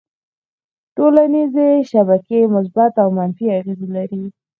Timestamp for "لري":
3.95-4.23